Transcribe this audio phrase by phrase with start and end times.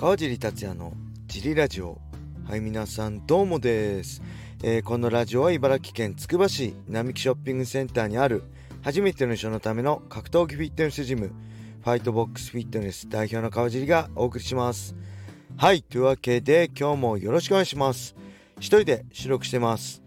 [0.00, 0.94] 川尻達也の
[1.26, 1.98] ジリラジオ。
[2.48, 4.22] はい皆さんどうもです、
[4.62, 8.44] えー、このラジオは茨城県つくば市並木ショッピングセンターにある
[8.80, 14.96] 初めての人のための格闘技フィットネスジムファイトボックスフィットネス代表の川尻がお送りします。
[15.58, 18.16] はいというわけで今日もよろしくお願いします。
[18.56, 20.02] 一人で収録してます、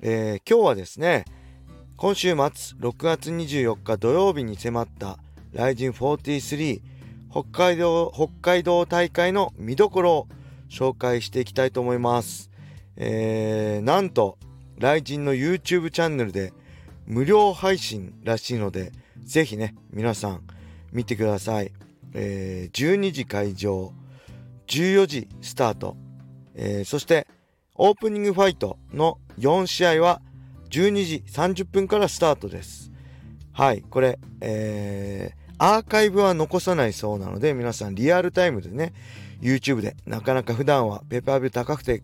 [0.00, 1.26] えー、今日はですね
[1.98, 5.18] 今週末6月24日土曜日に迫った
[5.52, 6.95] ライジン43
[7.30, 10.28] 北海道北海道大会の見どころを
[10.68, 12.50] 紹介していきたいと思います。
[12.96, 14.38] えー、なんと、
[14.78, 16.52] ライジンの YouTube チャンネルで
[17.06, 18.92] 無料配信らしいので、
[19.24, 20.42] ぜひね、皆さん
[20.92, 21.72] 見てください。
[22.14, 23.92] えー、12時会場、
[24.66, 25.96] 14時スタート、
[26.54, 27.26] えー、そして
[27.74, 30.22] オープニングファイトの4試合は
[30.70, 32.90] 12時30分からスタートです。
[33.52, 38.92] はい、これ、えー、アーカイブは残さないそうなので、皆さんリアルタイムでね、
[39.40, 42.02] YouTube でなかなか普段はペーパービュー高くて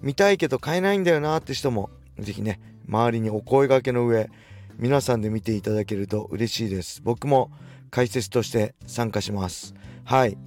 [0.00, 4.30] 見たいけど買えないんだよなって人も、ぜひね、周りにお声掛けの上、
[4.78, 7.02] 皆さんで見ていただけると嬉しいです。
[7.02, 7.50] 僕も
[7.90, 9.74] 解説として参加します。
[10.04, 10.38] はい。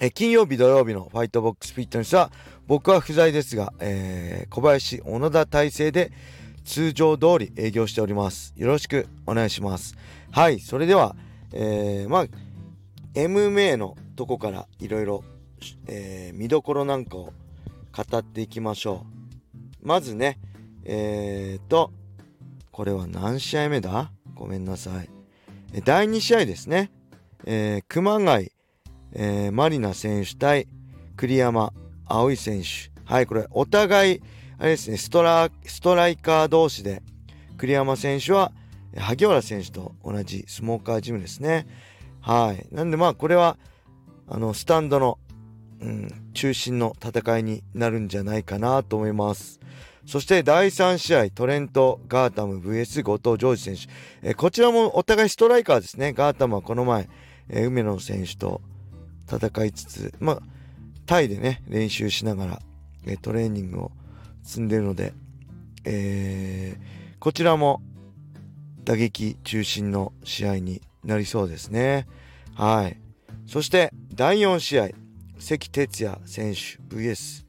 [0.00, 2.30] え金曜日土曜日のファイトボックスフィットネスは
[2.66, 6.12] 僕は不在ですが、えー、小林小野田体制で
[6.64, 8.52] 通常通り営業しております。
[8.56, 9.96] よろしくお願いします。
[10.32, 11.16] はい、それでは
[11.58, 12.26] えー、まあ
[13.14, 15.24] MMA のとこからいろいろ
[16.34, 17.32] 見どころなんかを
[17.96, 19.06] 語っていきましょ
[19.82, 19.86] う。
[19.86, 20.38] まずね
[20.84, 21.92] えーと
[22.70, 24.12] これは何試合目だ？
[24.34, 25.08] ごめんなさい。
[25.82, 26.90] 第2試合ですね、
[27.46, 28.52] えー、熊谷、
[29.12, 30.68] えー、マリナ選手対
[31.16, 31.72] 栗山
[32.04, 32.92] 葵選手。
[33.04, 34.22] はいこれお互い
[34.58, 37.02] あれですねストラストライカー同士で
[37.56, 38.52] 栗山選手は
[38.98, 41.66] 萩原選手と同じスモーカージムですね。
[42.20, 42.66] はい。
[42.74, 43.56] なんでまあこれは、
[44.28, 45.18] あの、スタンドの、
[45.80, 49.60] うん、中心の戦いになるんじゃないかなと思います。
[50.06, 54.28] そして第3試合、トレント・ガータム VS 後藤ジョージ選手。
[54.30, 56.12] えこちらもお互いストライカーですね。
[56.12, 57.08] ガータムはこの前、
[57.48, 58.60] え梅野選手と
[59.28, 60.42] 戦いつつ、まあ、
[61.06, 62.62] タイでね、練習しながら、
[63.06, 63.92] えトレーニングを
[64.44, 65.12] 積んでるので、
[65.84, 67.82] えー、こちらも
[68.86, 72.06] 打撃中心の試合になりそうですね。
[72.54, 72.96] はい。
[73.46, 74.88] そして第4試合、
[75.40, 77.44] 関哲也選手 VS、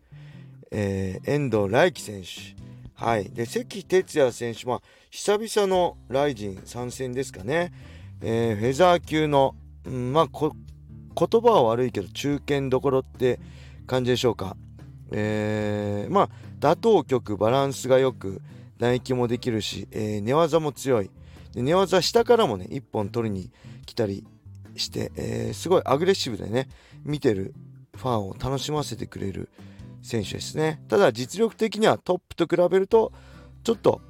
[0.72, 2.58] えー、遠藤来輝選手。
[2.96, 3.30] はい。
[3.30, 4.81] で、関哲也選手は
[5.12, 7.72] 久々のライジン参戦ですかね。
[8.22, 9.54] えー、フェザー級の、
[9.86, 13.40] うん、まあ言葉は悪いけど中堅どころって
[13.86, 14.58] 感じでしょうか。
[15.12, 18.42] えー、まあ打倒曲バランスが良く
[18.80, 21.12] 打撃もできるし、えー、寝技も強い。
[21.57, 23.51] で寝技下からもね1本取りに
[23.88, 24.28] 来たり
[24.75, 26.69] して、えー、すごいアグレッシブでね
[27.03, 27.56] 見てる
[27.95, 29.50] ファンを楽しませてくれる
[30.03, 30.79] 選手ですね。
[30.88, 33.12] ただ実力的にはトップと比べると
[33.63, 34.01] ちょっと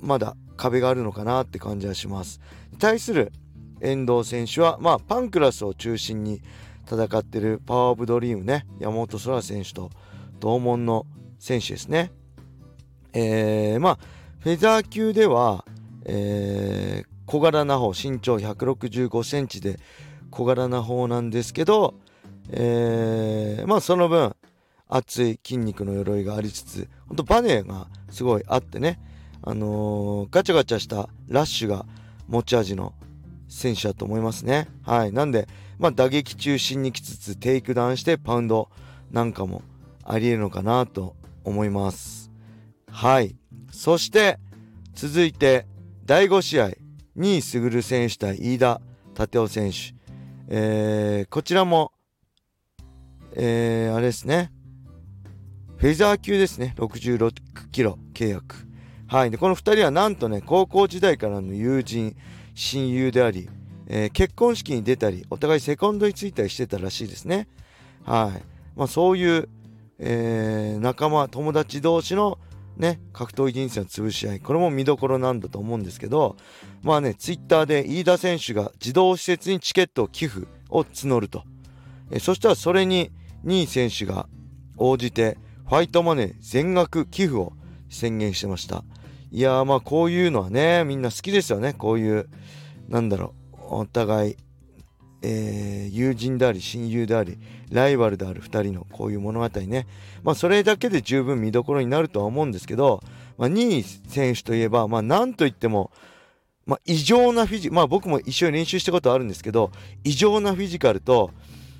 [0.00, 2.40] まだ壁があるのかなって感じはします。
[2.80, 3.30] 対する
[3.80, 6.42] 遠藤選手はまあパンクラスを中心に
[6.90, 9.90] 戦ってるパワーオブドリームね山本空選手と
[10.40, 11.06] 同門の
[11.38, 12.10] 選手ですね。
[13.12, 13.98] えー、まあ
[14.40, 15.64] フェザー級では
[16.08, 19.78] えー、小柄な方身長165センチで
[20.30, 21.94] 小柄な方なんですけど、
[22.50, 24.34] えー、まあその分
[24.88, 29.00] 厚い筋肉の鎧がありつつほんとバネがすごいあってね
[29.42, 31.86] あのー、ガチャガチャしたラッシュが
[32.28, 32.94] 持ち味の
[33.48, 34.68] 選手だと思いますね。
[34.82, 35.12] はい。
[35.12, 38.70] なんでまあ打撃中心にきつつテイクダウンしてパウンド
[39.10, 39.62] なんかも
[40.04, 42.30] ありえるのかなと思います。
[42.90, 43.36] はい。
[43.70, 44.38] そして
[44.94, 45.66] 続いて
[46.06, 46.66] 第5試合
[47.16, 48.80] 新居すぐる選手対飯田
[49.18, 49.76] 健夫選手、
[50.46, 51.90] えー、こちらも、
[53.32, 54.52] えー、あれですね。
[55.78, 56.76] フェザー級ですね。
[56.78, 57.32] 66
[57.72, 58.68] キロ契約。
[59.08, 59.32] はい。
[59.32, 62.14] でこの2人はなんとね高校時代からの友人
[62.54, 63.50] 親友であり、
[63.88, 67.48] えー、結婚式に出たりお互いセコンドについたりしてたらしいですね。
[68.04, 68.42] はい。
[68.76, 69.48] まあそういう、
[69.98, 72.38] えー、仲間友達同士の
[72.76, 76.36] ね、格闘技人生の潰し合い、これも見どころなんだと思うんですけど、
[76.82, 81.44] まあね、ツイッターで飯田選手が児童施設にチケットを寄付を募ると。
[82.10, 83.10] えそしたらそれに
[83.44, 84.28] 2位選手が
[84.76, 85.38] 応じて、
[85.68, 87.52] ファイトマネー全額寄付を
[87.88, 88.84] 宣言してました。
[89.32, 91.72] いやーまあこういうのはね、みんな好きですよね。
[91.72, 92.28] こういう、
[92.88, 94.36] なんだろう、お互い
[95.28, 97.38] えー、友人であり親友であり
[97.70, 99.86] ライバルである2人のこういう物語ね、
[100.22, 103.02] まあ、それだけで十分見どころになるとは思うんですけど、
[103.38, 105.90] まあ、2位選手といえば、まあ、なんといっても、
[106.64, 109.70] まあ、異常なフィジまあ僕も一緒に練習したことあるんですけど
[110.04, 111.30] 異常なフィジカルと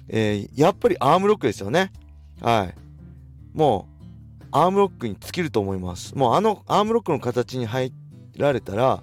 [0.09, 1.93] えー、やっぱりアームロックですよね。
[2.41, 2.75] はい。
[3.56, 3.88] も
[4.43, 6.15] う、アームロックに尽きると思います。
[6.15, 7.93] もうあのアームロックの形に入
[8.37, 9.03] られたら、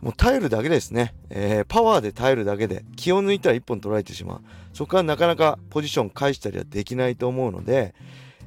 [0.00, 1.14] もう耐えるだけですね。
[1.28, 4.40] えー、パワーで耐えるだけで、気を抜いたら1本取られてしまう。
[4.78, 7.96] そこからなかなかポジション返したりはできないと思うので、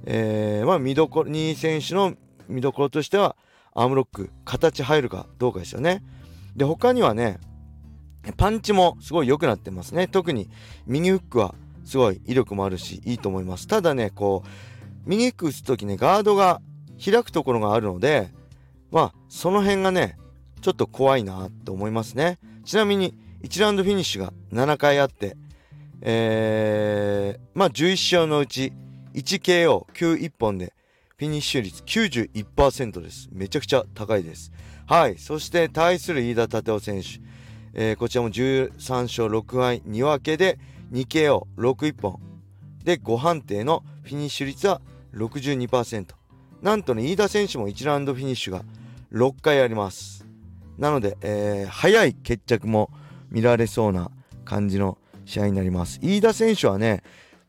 [0.06, 2.14] えー、まあ見どころ、2位選手の
[2.48, 3.36] 見どころとしては、
[3.74, 6.02] アームロック、形入るかどうかですよね。
[6.56, 7.38] で、他にはね、
[8.38, 10.08] パンチもすごい良くなってますね。
[10.08, 10.50] 特に
[10.88, 13.68] 右フックはすごい威力もあるし、いいと思います。
[13.68, 14.50] ただね、こう、
[15.06, 16.62] 右フック打つ時ね、ガードが
[17.04, 18.30] 開くところがあるので、
[18.90, 20.18] まあ、その辺がね、
[20.62, 22.40] ちょっと怖いなと思いますね。
[22.64, 25.36] ちなみに、1ラウンドフィニッシュが7回あって、
[26.02, 28.74] えー、まあ11勝のうち
[29.14, 30.74] 1KO91 本で
[31.18, 33.30] フィニッシュ率91%です。
[33.32, 34.52] めちゃくちゃ高いです。
[34.88, 35.20] はい。
[35.20, 37.08] そして対する飯田立夫選手。
[37.74, 38.72] えー、こちらも13
[39.04, 40.58] 勝6敗2分けで
[40.92, 42.20] 2KO61 本。
[42.84, 44.82] で、5判定のフィニッシュ率は
[45.14, 46.06] 62%。
[46.64, 48.64] なんとね、飯田選手も1ラウンドフィニッシュが
[49.14, 50.26] 6回あります。
[50.80, 52.90] なので、えー、早い決着も
[53.30, 54.10] 見られそうな
[54.44, 56.00] 感じの試合になります。
[56.02, 57.04] 飯田選手はね、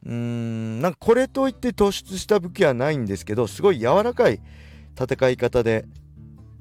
[0.04, 4.40] うーん、なんかこれといって突出した武器はないんですけど、すごい柔らかい
[5.00, 5.84] 戦い方で、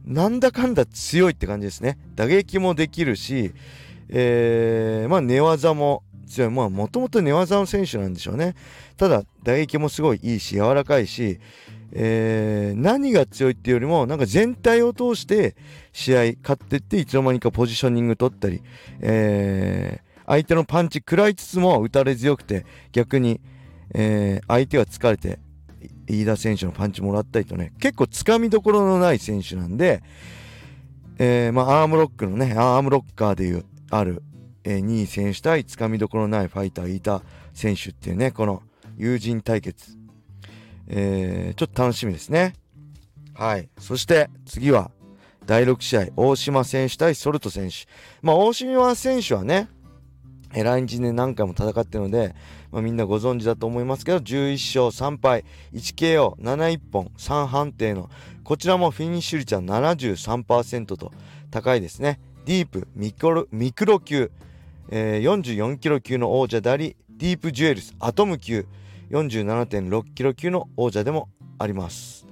[0.06, 1.98] なんだかんだ強いって感じですね。
[2.16, 3.54] 打撃もできるし、
[4.10, 6.50] えー、まあ寝技も強い。
[6.50, 8.56] まあもともと寝技の選手なんでしょうね。
[8.98, 11.40] ただ打撃もすごいいいし、柔らかいし、
[11.94, 15.56] えー、何が強いっていうよりも、なんか全体を通して
[15.94, 18.62] 試合勝ってっていつの間にかポジショニング取ったり、
[19.02, 23.42] えー、相手のパンチ食らいつつも打たれ強くて、逆に、
[23.94, 25.40] えー、相手が疲れて、
[26.08, 30.02] 飯田選手のパンチもらったりとね、結構つかみどころのない選手なんで、
[31.20, 34.24] えー、まあ、アームロックのね、アームロッカーでいう、ある、
[34.64, 37.22] えー、2位選手対つかみどころのないファイター、飯田
[37.54, 38.64] 選手っていうね、この
[38.96, 39.98] 友人対決、
[40.88, 42.54] えー、ちょっと楽しみですね。
[43.34, 43.68] はい。
[43.78, 44.92] そして次は
[45.46, 47.76] 第6試合、大島選手対ソルト選手。
[48.22, 49.68] まあ、大島選手はね、
[50.54, 52.36] 来日で何回も戦ってるので、
[52.72, 58.10] まあ、みんなご存知だと思いますけど、11勝3敗、1KO、71本、3判定の、
[58.44, 61.12] こちらもフィニッシュ率は73%と
[61.52, 62.20] 高いですね。
[62.46, 64.32] ディープミクロミクロ級、
[64.90, 68.66] えー、44キロ級の王者であり、ディープジュエルスアトム級、
[69.12, 72.26] 47.6キロ級の王者でもあります。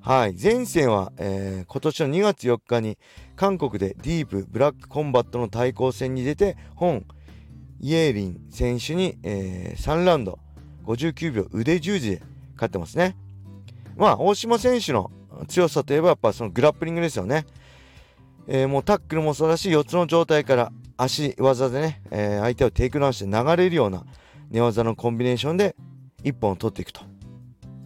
[0.00, 0.34] はい。
[0.34, 2.98] 前戦は、えー、今年の2月4日に
[3.36, 7.04] 韓国でディープブラックコンバットの対抗戦に出て、ホン・
[7.82, 10.38] イェリン選手に、えー、3ラウンド
[10.84, 12.22] 59秒腕十字で
[12.54, 13.16] 勝ってますね。
[13.96, 15.10] まあ、大島選手の
[15.48, 17.44] 強さといえばやっぱそのグラップリングですよね。
[18.46, 24.04] えー、もうタックルもそうだし、四つの状態から足技でね、えー、相手をテイクダウンして流れるような
[24.50, 25.74] 寝技のコンビネーションで
[26.22, 27.02] 1本を取っていくと。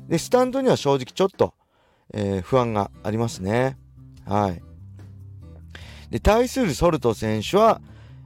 [0.09, 1.55] で、スタンドには正直ちょっと、
[2.13, 3.79] えー、不安がありますね。
[4.27, 4.63] はい。
[6.11, 7.81] で、対するソルト選手は、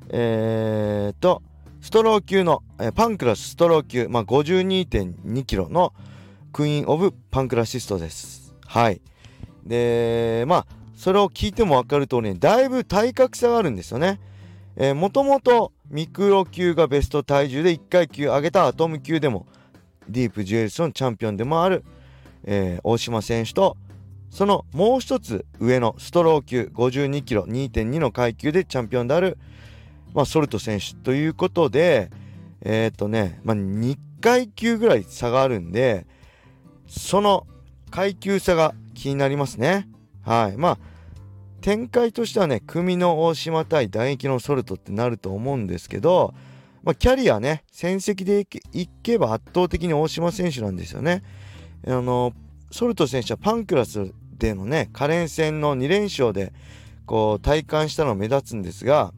[0.08, 1.42] えー、と、
[1.80, 5.92] ストロー級の、え、パンクラスストロー級、まあ、52.2キロの
[6.52, 8.54] クイーン・オブ・パンクラシストです。
[8.66, 9.00] はい。
[9.64, 14.20] で、まあ、それを聞いてもわかる通り、だいぶ体格差があるんですよね。
[14.76, 19.46] えー、もともとミクロ級がベスト体重で1階級上げたアトム級でも
[20.08, 21.84] ディープジュエルスのチャンピオンでもある、
[22.44, 23.76] えー、大島選手と
[24.30, 29.38] そのもう一つ上のストロー級52キロ2.2の階級でチャンピオンである、
[30.14, 32.10] まあ、ソルト選手ということで
[32.62, 36.06] えっ、ー、とね、まあ、2階級ぐらい差があるんで
[36.86, 37.46] その
[37.90, 39.88] 階級差が気になりますね
[40.22, 40.78] はいまあ
[41.60, 46.34] 展開としてはね組の大島対打撃のソルトってなると思うんですけど
[46.82, 51.22] まあ、キャリアね、戦績でいけば圧倒的に大島選手なんですよね。
[51.86, 52.32] あの、
[52.70, 56.52] ソルト選手はパンクラスでのね、可連戦の2連勝で、
[57.04, 59.12] こう、体感したの目立つんですが、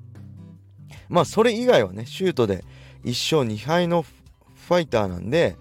[1.08, 2.64] まあ、それ以外はね、シュートで
[3.04, 5.56] 1勝2敗のファイターなんで、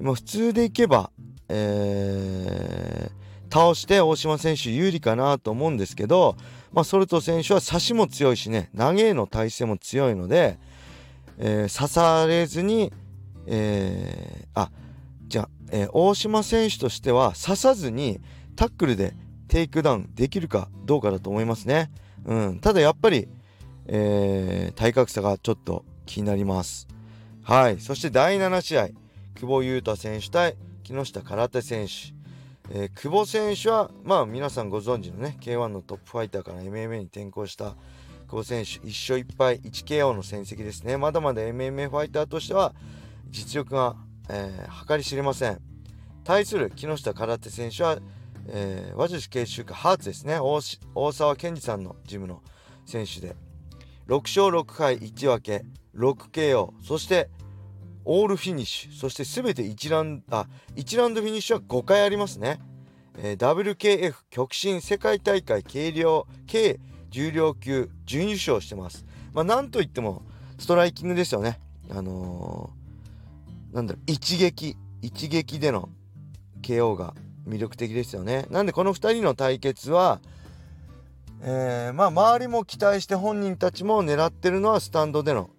[0.00, 1.10] もう普通でいけば、
[1.48, 6.36] えー、倒して大島選手有利かなと思うんですけど、
[6.72, 10.58] まあ、ソルト選手は差しも強いしね、投げへの耐性も強いので、
[11.38, 12.92] えー、差されずに、
[13.46, 14.70] えー、あ
[15.28, 18.20] じゃあ、えー、大島選手としては差さずに
[18.56, 19.14] タックルで
[19.48, 21.90] テイクダウンできるかどうかだと思いますね。
[22.24, 23.28] うん、ただやっぱり、
[23.86, 26.88] えー、体格差がちょっと気になります。
[27.42, 27.80] はい。
[27.80, 28.88] そして第7試合、
[29.34, 32.14] 久保優太選手対木下空手選手。
[32.70, 37.76] えー、久保選手は、まあ皆さんご存知のね、K1 のトップファイターから MMA に転向した
[38.26, 42.74] 久保選手1勝1敗 1KO の戦績ですねまだまだ MMA ファイターとしては、
[43.30, 43.96] 実力が、
[44.28, 45.60] えー、計り知れません
[46.24, 47.98] 対する木下空手選手は、
[48.48, 52.42] えー、和女子慶州家ハーツですね大沢健二さんのジムの
[52.86, 53.36] 選手で
[54.08, 55.64] 6勝6敗1分け
[55.96, 57.30] 6KO そして
[58.04, 58.92] オールフィニッシュ。
[58.92, 60.46] そして全て1ランあ
[60.76, 62.60] 1ラウンドフィニッシュは5回ありますね、
[63.18, 66.80] えー、WKF 極真世界大会軽量軽
[67.10, 69.06] 重量級準優勝してます。
[69.32, 70.22] まあなんといっても
[70.58, 71.58] ストライキングですよね。
[71.90, 75.88] あのー、なんだろう一撃一撃での
[76.62, 77.14] KO が
[77.46, 78.46] 魅力的ですよね。
[78.50, 80.20] なんでこの2人の対決は
[81.46, 85.50] えー、まあ周りも期待して本人たちも狙ってるのはスタンドでの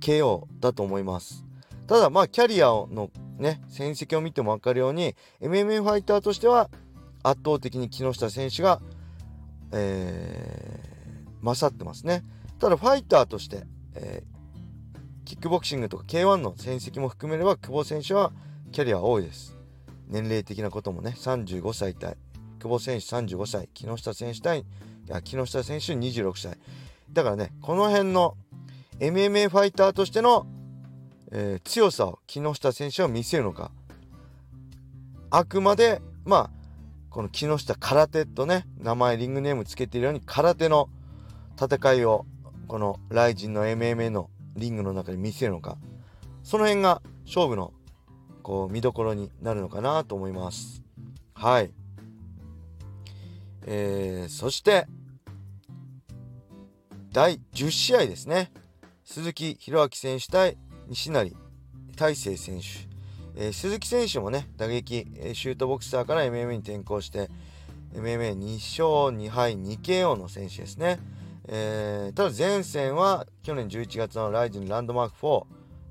[0.00, 1.44] KO だと思います。
[1.86, 6.68] ただまあキャリアのね戦績を見ても分かるように MMA ファイターとしては
[7.22, 8.80] 圧倒的に木下選手が、
[9.72, 12.24] えー、勝ってますね。
[12.58, 13.62] ただファイターとして、
[13.94, 18.32] えー、キックボクシングとか K1 の戦績も含めれば久保選手は
[18.72, 19.56] キャリア多いです。
[20.08, 22.16] 年齢的なこともね35歳対
[22.58, 24.64] 久保選手35歳木下選手対
[25.22, 26.56] 木下選手26歳。
[27.12, 28.36] だからねこの辺の
[29.00, 30.46] MMA ファイターとしての、
[31.32, 33.70] えー、強さを木下選手は見せるのか。
[35.30, 36.50] あくまでまあ
[37.08, 40.88] この木下空手とね名前リングネームつけているように空手の
[41.60, 42.26] 戦いを
[42.68, 45.76] このライジンの MMA のリングの中に見せるのか。
[46.42, 47.72] その辺が勝負の
[48.42, 50.82] こう見どころになるのかなと思います。
[51.34, 51.72] はい。
[53.66, 54.86] えー、そして
[57.12, 58.52] 第10試合ですね。
[59.04, 60.56] 鈴木宏明選手対
[60.88, 61.32] 西成
[61.96, 62.66] 大成選手、
[63.36, 67.28] えー、鈴木選手もね打撃、シュートボクサーから MMA に転向して
[67.94, 71.00] MMA2 勝2敗 2KO の選手ですね、
[71.48, 75.44] えー、ただ前戦は去年11月のライジンランドマーク4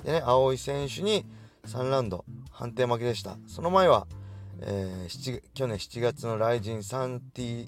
[0.05, 1.25] でね青井選手に
[1.67, 3.37] 3ラウンド判定負けでした。
[3.47, 4.07] その前は、
[4.61, 7.67] えー、去年7月のライジン36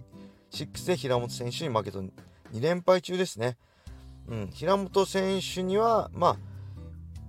[0.85, 2.01] で平本選手に負けと
[2.53, 3.57] 2連敗中ですね。
[4.27, 6.37] うん、平本選手には、まあ、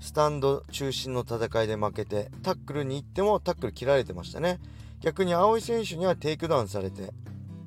[0.01, 4.61] スタンド中心の戦いで負けて、タックルに行ってもタックル切られてましたね。
[5.01, 7.13] 逆に青井選手にはテイクダウンされて、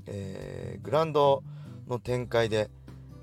[0.08, 1.44] えー、グラウンド
[1.88, 2.70] の展開で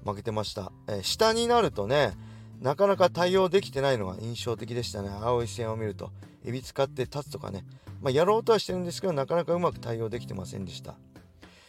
[0.04, 2.12] 負けてました、えー、下になるとね、
[2.60, 5.10] なかなか対応できてないのが印象的でしたね。
[5.10, 6.10] 青井戦を見ると。
[6.44, 7.64] エビ使って立つとかね。
[8.00, 10.94] まあ、やろうとはしてるんですけど、なかなかうまく対応できてませんでした。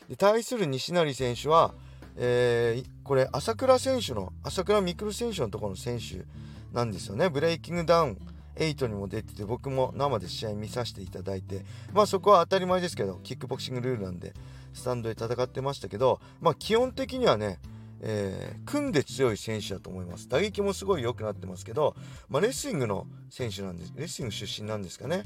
[0.08, 1.74] で対する西成選手は、
[2.16, 6.26] えー、これ朝倉選手の朝倉未来選手のところの選手
[6.74, 8.18] なんですよねブレイキングダウン
[8.56, 14.34] 8にも出てて僕も生で試合見させていただいてまあそこは当たり前ですけどキックボクシングルールなんで
[14.74, 17.60] スタンドで戦ってましたけどまあ基本的にはね
[18.06, 20.28] えー、組んで強い選手だと思います。
[20.28, 21.96] 打撃もすごい良くなってますけど、
[22.28, 23.94] まあ、レスリングの選手なんです。
[23.96, 25.24] レスリング出身なんですかね。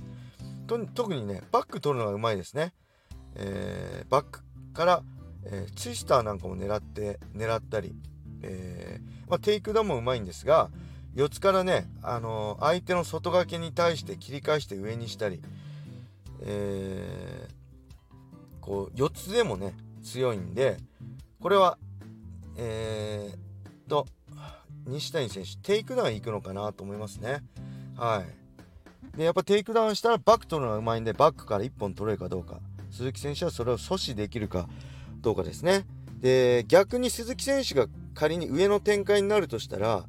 [0.93, 2.73] 特にね、バック取るのがうまいですね。
[3.33, 4.41] えー、バック
[4.73, 5.03] から、
[5.49, 7.95] えー、ツイスターなんかも狙って狙ったり、
[8.41, 10.69] えー、まあ、テイクダウンもうまいんですが
[11.15, 15.41] 四つからね、あのー、相手の外掛けに対して切り返して上にしたり、
[16.41, 17.47] え
[18.61, 19.73] こう四つでもね
[20.03, 20.77] 強いんで
[21.41, 21.77] これは
[22.57, 24.07] えー、と
[24.87, 27.43] 西谷選手テイクダウン行くのかなと思いますね。
[27.95, 28.23] は
[29.15, 29.17] い。
[29.17, 32.59] でやっぱテイクダウンしたらバック取るのがうまいんでバックから1本取れるかどうか。
[32.91, 34.67] 鈴木選手はそれを阻止できるか。
[35.21, 35.85] どうかですね。
[36.19, 40.05] で、逆に鈴木選手が仮に上の展開になるとしたら、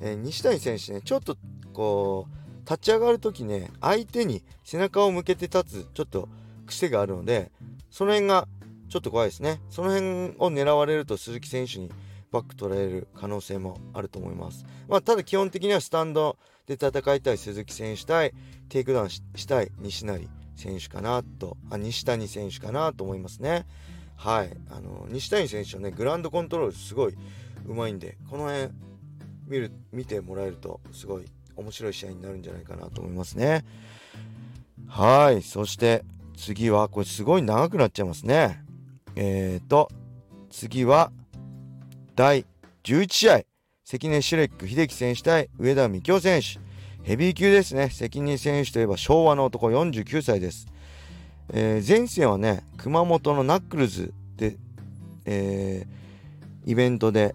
[0.00, 1.36] えー、西谷選手ね、ちょっと
[1.72, 6.28] こう、立ち上がる時ね、相手に背中を向けて立つ、ちょっと
[6.66, 7.52] 癖があるので、
[7.90, 8.48] その辺が
[8.88, 9.60] ちょっと怖いですね。
[9.70, 11.90] その辺を狙われると鈴木選手に
[12.32, 14.64] バック取られる可能性もあると思います。
[14.88, 16.36] まあ、ただ基本的にはスタンド
[16.66, 18.32] で戦いたい鈴木選手対
[18.68, 23.66] テイクダウンしたい西成選手かなと、あ、西谷選手かなと思いますね。
[24.16, 24.50] はい。
[24.70, 27.14] あの、西谷選手はね、グランドコントロールすごい
[27.66, 28.70] うまいんで、この辺
[29.46, 31.24] 見る、見てもらえると、すごい
[31.56, 33.64] 面白い試合になるんじゃないかなと思いますね。
[34.88, 35.42] はい。
[35.42, 36.04] そして、
[36.36, 38.62] 次は、これすごい長くなっちゃいますね。
[39.14, 39.88] えーと、
[40.50, 41.12] 次は、
[42.14, 42.46] 第
[42.84, 43.42] 11試合。
[43.84, 46.58] 関根シュレック秀樹選手対上田美京選手。
[47.04, 47.88] ヘビー級ですね。
[47.90, 50.66] 関根選手といえば昭和の男49歳です。
[51.52, 54.56] えー、前線はね、熊本のナックルズで、
[55.24, 57.34] えー、イベントで、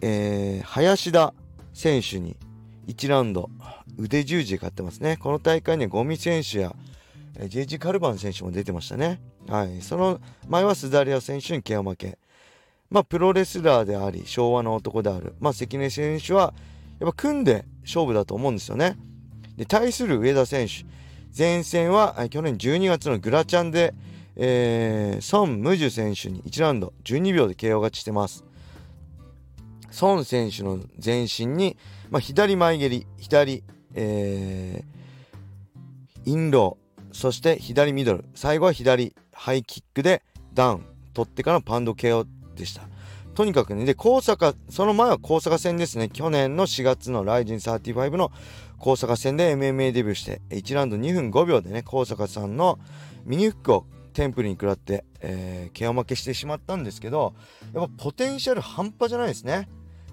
[0.00, 1.34] えー、林田
[1.72, 2.36] 選手に
[2.86, 3.50] 1ラウンド
[3.98, 5.16] 腕十字で勝ってますね。
[5.16, 6.74] この大会にはゴミ選手や、
[7.36, 9.20] えー、ジェイジ・カルバン選手も出てましたね。
[9.48, 9.82] はい。
[9.82, 12.18] その前はスダリア選手に KO 負け。
[12.90, 15.34] まあ、プロレスラーであり、昭和の男である。
[15.40, 16.54] まあ、関根選手は、
[17.00, 18.96] やっぱ組んで勝負だと思うんですよね。
[19.56, 20.84] で対する上田選手
[21.36, 23.92] 前線は去年12月のグラチャンで、
[24.36, 28.44] えー、ソン・ムジュ選手に1ラウンド12秒で KO 勝ちしてます。
[29.90, 31.76] ソン選手の全身に、
[32.10, 33.62] まあ、左前蹴り左、
[33.94, 40.22] えー、インローそして左ミドル最後は左ハイキックで
[40.52, 42.26] ダウン取ってからパンド KO
[42.56, 42.82] でした。
[43.34, 46.08] とにかくね、で、高坂、その前は高坂戦ですね。
[46.08, 48.30] 去年の4月のライジン35の
[48.78, 52.78] 高坂戦で MMA デビューして、1ラウンド2分5秒でね、高坂さんの
[53.24, 57.34] ミニフックをテンプルに食らって、えー、負けしてしまったんですけど、
[57.74, 59.68] やっぱポテンシャル半端じゃないですね。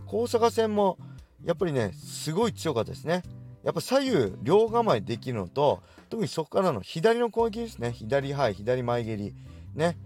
[0.08, 0.98] 高坂戦も、
[1.46, 3.22] やっぱりね、すごい強かったですね。
[3.64, 7.92] やっぱ左右両構えできるのと、特にそこからの左の攻撃ですね。
[7.92, 9.36] 左はい、左前蹴り、
[9.76, 9.98] ね、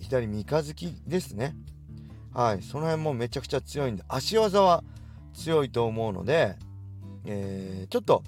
[0.00, 1.54] 左三日月ですね。
[2.36, 4.84] はい、その辺もめちゃくちゃ強いんで足技は
[5.32, 6.56] 強いと思うので、
[7.24, 8.24] えー、ちょっと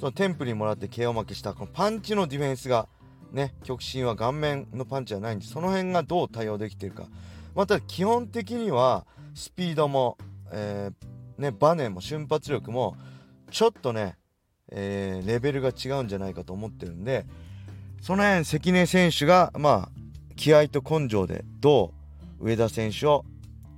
[0.00, 2.88] そのテンプにもらって KO 負けしたこのパンチのディフェンスが
[3.30, 7.06] ね極真は顔面のパンチじゃないんでその辺がどう対応できているか。
[7.54, 10.18] また基本的にはスピードも、
[10.50, 12.96] えー、ね、バネも瞬発力も
[13.52, 14.16] ちょっとね、
[14.72, 17.26] えー、レベルが違うんじゃないかと思ってるんで
[18.00, 19.88] その辺関根選手がまあ
[20.34, 21.92] 気合と根性でど
[22.40, 23.24] う上田選手を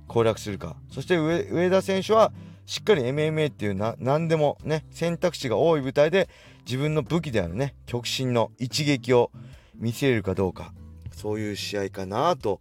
[0.07, 0.75] 攻略するか。
[0.91, 2.31] そして上田選手は
[2.65, 6.29] しっかり MMA っていうな何でもね選択肢が多い舞台で
[6.65, 9.31] 自分の武器であるね極真の一撃を
[9.75, 10.73] 見せれるかどうか。
[11.11, 12.59] そういう試合かなと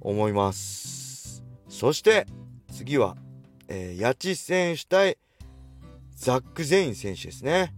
[0.00, 1.44] 思います。
[1.68, 2.26] そして
[2.72, 3.16] 次は、
[3.68, 5.18] えー、八千選手対
[6.16, 7.72] ザック・ゼイン選手ですね。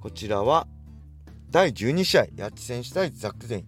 [0.00, 0.66] こちらは
[1.50, 3.66] 第12試合八千選手対ザック・ゼイン。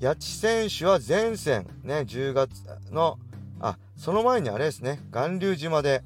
[0.00, 3.18] 八千選手は前線ね10月の
[3.60, 5.00] あその前にあれですね。
[5.10, 6.02] 巌流島で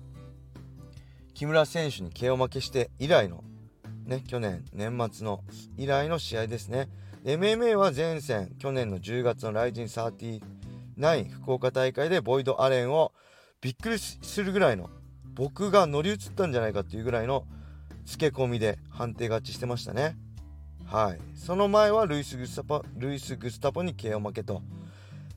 [1.34, 3.44] 木村選手に KO 負けして以来の
[4.06, 5.40] ね去年年末の
[5.76, 6.88] 以来の試合ですね。
[7.24, 10.40] MMA は前線去年の10月のライジン39
[11.30, 13.12] 福岡大会でボイド・アレンを
[13.60, 14.90] びっくりするぐらいの
[15.34, 17.44] 僕が乗り移ったんじゃないかっていうぐらいの
[18.04, 20.16] 付け込みで判定勝ちしてましたね。
[20.84, 21.20] はい。
[21.34, 24.62] その前はルイス・グスタポルイス・グスタポに KO 負けと。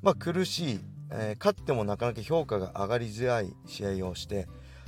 [0.01, 0.79] まあ苦しい
[1.17, 4.47] えー、勝ってもなかなか評価が上がりづらい試合をして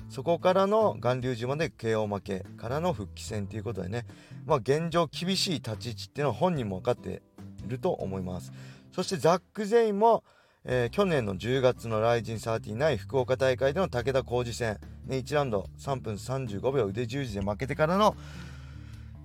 [0.09, 4.05] そこからの巌流島で KO 負けからの復帰戦ということでね、
[4.45, 7.21] まあ、現状厳しい立ち位置っていうのは本人も分かって
[7.65, 8.51] いると思います。
[8.93, 10.23] そしてザック・ゼインも、
[10.63, 18.15] えー、去年の10月のライジン39福岡大会での武田浩二戦、ね、1ラウンド3分35秒腕十字で負けてからの、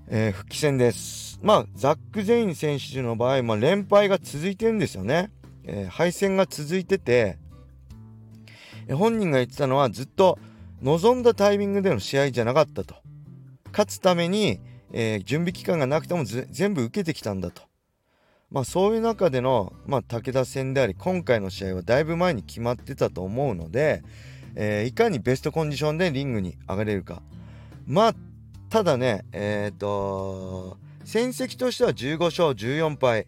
[0.08, 1.38] えー、復帰戦です。
[1.42, 5.30] まあザック・ゼイン選手の場合、まあ、連敗が続いてるんですよね。
[5.64, 7.38] えー、敗戦が続いてて、
[8.88, 10.38] え本人が言ってたのはずっと
[10.82, 12.96] 望んだタイミングでの試合じゃなかったと。
[13.70, 14.60] 勝つために、
[14.92, 17.62] えー、準備期間がなくても全部受けてきたんだと。
[18.50, 24.02] まあそういう中での、まあ、武田戦であり今回の試合はだいぶ前に決まってたと思うので、
[24.54, 27.22] えー、いかにベストコンディションでリングに上がれるか。
[27.86, 28.14] まあ
[28.68, 33.26] ただねえっ、と戦績としては15勝14敗。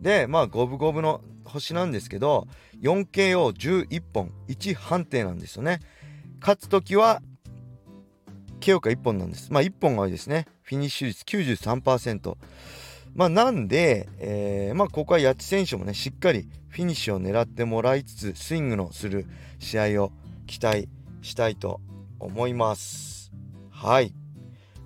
[0.00, 2.46] でまあ五分五分の星なんですけど
[2.82, 5.80] 4KO11 本1判定なんですよね。
[6.40, 7.20] 勝つ時は
[8.60, 9.52] KO か1本なんです。
[9.52, 10.46] まあ1本が多いですね。
[10.62, 12.36] フィニッシュ率93%
[13.14, 19.26] まあなんで、えー、まあここは八千選手もねしっかりフィニッシュを狙ってもらいつつスイングのする
[19.58, 20.12] 試合を
[20.46, 20.88] 期待
[21.22, 21.80] したいと
[22.20, 23.32] 思います。
[23.70, 24.12] はい。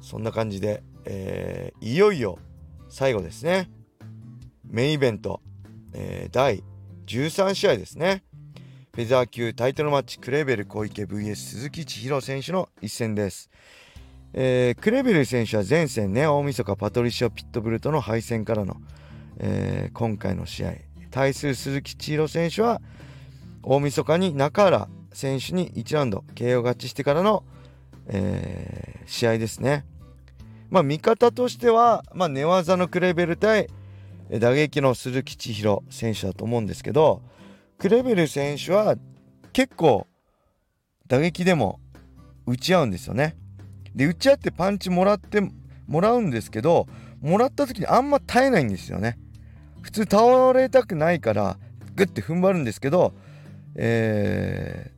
[0.00, 2.38] そんな感じで、えー、いよいよ
[2.88, 3.70] 最後ですね。
[4.72, 5.42] メインイベント、
[5.92, 6.64] えー、第
[7.06, 8.24] 13試合ですね。
[8.94, 13.50] フェザー級タイトルマッチクレベル小池 VS 鈴木千尋選手の一戦です。
[14.32, 18.78] えー、クレベル選手は前戦ね大晦日パトリシオ・ピットブルとの敗戦からの、
[19.36, 20.72] えー、今回の試合
[21.10, 22.80] 対する鈴木千尋選手は
[23.62, 27.44] 大晦日に中原選手に1ラウンド KO 勝ちしてからの、
[28.06, 29.84] えー、試合ですね。
[30.70, 33.68] まあ見方としては、まあ、寝技のクレベル対
[34.38, 37.22] 打撃の鈴木千尋選手だと思うんですけど
[37.78, 38.96] クレベル選手は
[39.52, 40.06] 結構
[41.06, 41.80] 打撃でも
[42.46, 43.36] 打ち合うんですよね。
[43.94, 45.42] で打ち合ってパンチもらって
[45.86, 46.86] もらうんですけど
[47.20, 49.18] もらった時にあんま耐えないんですよね。
[49.82, 51.58] 普通倒れたくないから
[51.94, 53.12] グッて踏ん張るんですけど、
[53.74, 54.92] え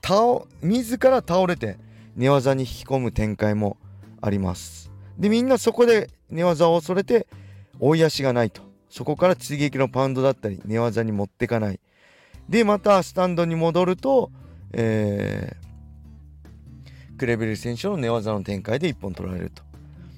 [0.00, 1.78] ー、倒自ら倒れて
[2.16, 3.76] 寝技に引き込む展開も
[4.20, 4.90] あります。
[5.18, 7.26] でみんなそこで寝技を恐れて
[7.82, 8.62] 追い足がないと。
[8.88, 11.80] そこから追撃のパウンドだったり寝技に持ってかない。
[12.48, 14.30] でまたスタンドに戻ると、
[14.72, 19.64] えー、クレベル選手の寝技の展開で1本取られると。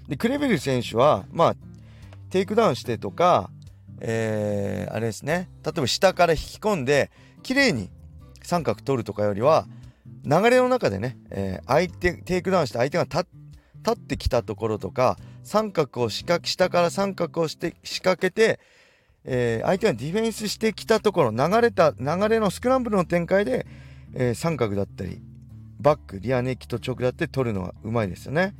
[0.09, 1.57] でクレベル選手はまあ
[2.29, 3.50] テイクダウンしてとか、
[4.00, 5.48] えー、あれですね。
[5.64, 7.11] 例えば下から引き込んで
[7.42, 7.88] 綺麗に
[8.42, 9.66] 三角取るとかよりは
[10.27, 13.43] 流れの中でね、えー、相手テイクダウンして相手が立って
[13.84, 18.58] 立ってきたところとか三角を下から三角をして仕掛けて、
[19.24, 23.66] えー、相手がディフェンスしてきたところ流れた流れのスクランブルの展開で、
[24.14, 25.20] えー、三角だったり
[25.80, 28.54] バックリアネキと直だって取るのはうまいですよね。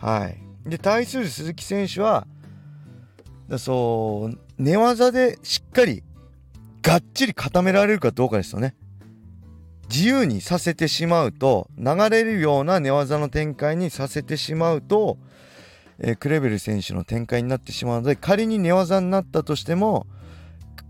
[0.00, 2.26] はい、で対する鈴木選手は
[3.58, 6.02] そう寝技でしっかり
[6.82, 8.74] がっちり固められるかどうかですよね。
[9.92, 15.18] 自由にさせてしまうと流れるような寝技の展開にさせてしまうと、
[15.98, 20.06] えー、クレベル選手の展開になってしまうので仮に寝技になったとしても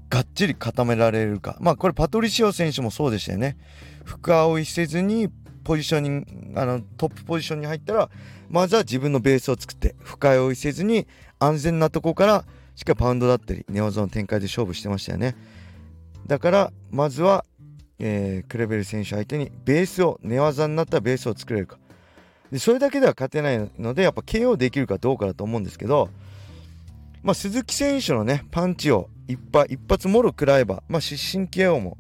[0.09, 1.57] がっちり固められるか。
[1.59, 3.57] まあこれパトリシオ選手もそうでしたよね。
[4.05, 5.29] 深追いせずに
[5.65, 8.09] ポジショニンあのトップポジションに入ったら
[8.51, 11.09] まずは自分のベースを作って深追いせずに
[11.41, 12.45] 安全なとこから
[12.77, 15.35] しっかりパウンドだったり寝技の展開で勝負してましたよね。
[16.27, 17.45] だからまずは
[18.05, 21.79] えー、クレベル選手相手にベースを寝技になったベースを作れるか。
[22.51, 26.11] でそれだけでは勝てないのでやっぱ KO できるかどうかだと思うんですけど、
[27.23, 31.97] まあ、鈴木選手のねパンチを一発一発もろ食らえば、まあ、失神 KO も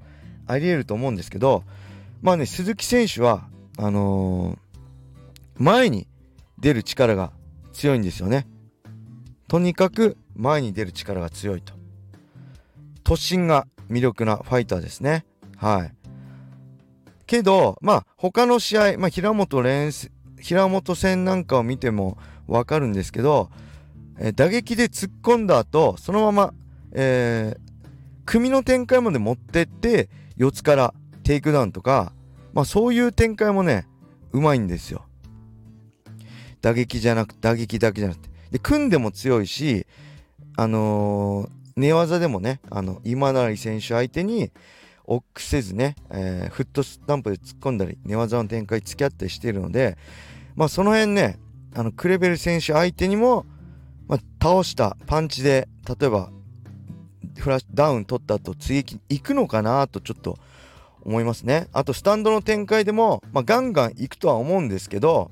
[0.47, 1.62] ありえると思うんですけど
[2.21, 6.09] まあね鈴木選手はあのー、前に
[6.59, 7.33] 出る力が
[7.73, 8.47] 強いんですよね。
[9.49, 11.73] とにかく前に出る力が強いと。
[13.05, 15.25] 突進が魅力なファイターですね。
[15.62, 15.94] はい。
[17.25, 19.92] けど、まあ、他の試合、まあ、平本連、
[20.40, 23.48] 平本戦なんかを見てもわかるんですけど、
[24.18, 26.55] えー、打撃で突っ込んだ後、そのまま、
[26.90, 27.70] えー、
[28.27, 32.12] 組みの展開まで持ってって、四つからテイクダウンとか、
[32.53, 33.87] まあ、そういう展開もね、
[34.33, 35.05] うまいんですよ。
[36.61, 38.31] 打撃じゃなく、打撃だけじゃなくて。
[38.51, 39.87] で、組んでも強いし、
[40.57, 44.51] あのー、寝技でもね、あの、今成選手相手に、
[45.14, 49.96] 臆せずね、えー、フットスタンプで突っ込んだり寝技の展開付き合ったりしているので、
[50.55, 51.38] まあ、その辺ね
[51.75, 53.46] あのクレベル選手相手にも、
[54.07, 56.31] まあ、倒したパンチで例えば
[57.38, 60.38] フラッシュダウン取った後追撃に行くのかなとちょっと
[61.03, 65.31] 思いますねあとスタンドの展開でも、まあ、ガンガン行くとは思うんですけど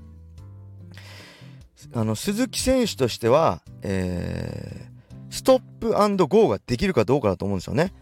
[1.94, 7.92] あの鈴木選手としては、えー、ストップゴーができるかどうかだと思うんですよね。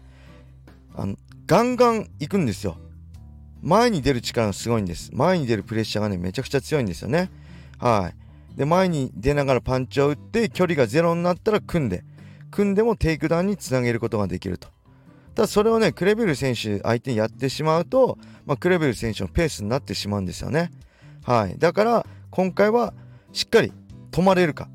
[0.95, 1.15] あの
[1.49, 2.77] ガンガン行くんですよ。
[3.63, 5.09] 前に出る力がすごいんです。
[5.15, 7.31] 前に出るプレッシャーがね、めちゃくちゃ強いんですよね。
[7.79, 8.13] は
[8.55, 8.55] い。
[8.55, 12.03] で、前に出ながらパンチを打って、距離がゼロになったら組んで、
[12.51, 14.67] 組んでもテイクダウンにつなげることができると。
[15.33, 20.69] ただそれをね、クレベル選手相手にやってしまうと、まあ、クレベル選手のペースになってしまうんですよね。
[21.23, 21.57] はい。
[21.57, 22.93] だから、今回は
[23.33, 23.73] しっかり
[24.11, 24.69] 止まれるか。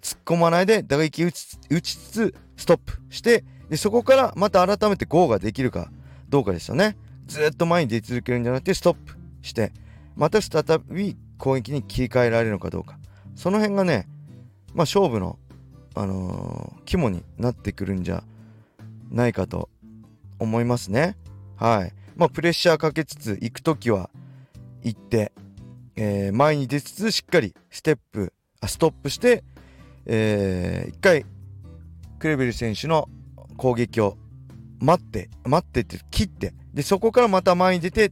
[0.00, 5.90] 突っ込まないで打撃打ち打ちつつ、ストップして、でそこからまた改めて GO ができるか
[6.28, 6.96] どうかですよね。
[7.26, 9.72] ずっと前に出続けるんじゃなくてストップして
[10.16, 12.98] また再び攻撃に切り替えられるのかどうか。
[13.36, 14.08] その辺がね
[14.74, 15.38] まあ勝負の
[15.94, 18.22] あのー、肝になってくるんじゃ
[19.10, 19.68] ないかと
[20.38, 21.16] 思いますね。
[21.56, 21.92] はい。
[22.16, 24.10] まあプレッシャーかけつつ行く時は
[24.82, 25.32] 行って、
[25.94, 29.44] えー、前に出つつしっかりステップあストップして、
[30.06, 31.24] えー、一回
[32.18, 33.08] クレベル選手の
[33.60, 34.16] 攻撃を
[34.78, 38.10] 待って待ってって切ってでそこからまた前に出て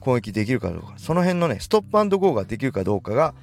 [0.00, 0.94] 攻撃できるかどうか。
[0.96, 3.34] その辺のねストップゴーができるかどうかが、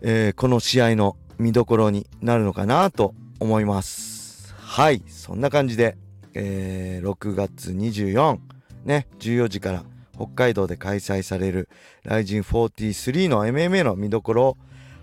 [0.00, 4.54] えー、この試合の見どころになるのかなと思います。
[4.56, 5.96] はいそんな感じで、
[6.34, 8.38] えー、6月24
[8.84, 11.68] ね14時から北海道で開催される
[12.04, 14.56] RIZIN43 の MMA の見どころを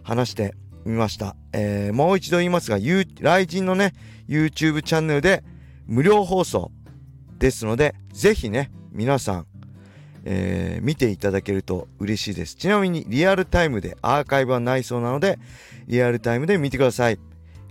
[0.04, 3.94] 話してみました、えー、もう一度言いますが RIZIN のね
[4.28, 5.44] YouTube チャンネルで
[5.88, 6.72] 無料放送
[7.38, 9.48] ですので、ぜひね、皆さん、
[10.24, 12.56] えー、見ていただけると嬉しいです。
[12.56, 15.40] ちなみにリアルタイムでアーカイブはないそうなので、
[15.88, 17.20] リアルタイムで見てください。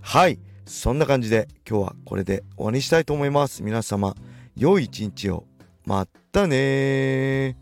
[0.01, 0.39] はい。
[0.65, 3.63] そんな感じで今日はこれで終わりにしたいと思います。
[3.63, 4.15] 皆様、
[4.55, 5.45] 良い一日を。
[5.85, 7.57] またね